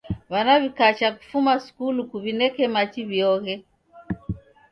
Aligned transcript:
W'ana 0.31 0.53
wikacha 0.61 1.07
kufuma 1.17 1.53
skulu 1.65 2.01
kuw'ineke 2.09 2.63
machi 2.73 3.01
wioghe. 3.09 3.55